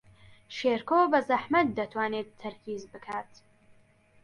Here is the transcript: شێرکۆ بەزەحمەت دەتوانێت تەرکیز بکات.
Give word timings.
شێرکۆ 0.57 0.99
بەزەحمەت 1.11 1.67
دەتوانێت 1.77 2.27
تەرکیز 2.41 2.83
بکات. 2.91 3.31